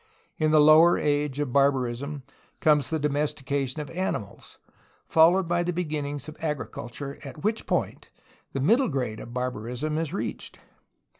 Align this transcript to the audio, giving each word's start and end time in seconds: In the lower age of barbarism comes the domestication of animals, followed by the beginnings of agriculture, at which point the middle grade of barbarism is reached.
In 0.39 0.49
the 0.49 0.59
lower 0.59 0.97
age 0.97 1.39
of 1.39 1.53
barbarism 1.53 2.23
comes 2.59 2.89
the 2.89 2.97
domestication 2.97 3.81
of 3.81 3.91
animals, 3.91 4.57
followed 5.05 5.47
by 5.47 5.61
the 5.61 5.71
beginnings 5.71 6.27
of 6.27 6.37
agriculture, 6.43 7.19
at 7.23 7.43
which 7.43 7.67
point 7.67 8.09
the 8.51 8.59
middle 8.59 8.89
grade 8.89 9.19
of 9.19 9.31
barbarism 9.35 9.99
is 9.99 10.11
reached. 10.11 10.57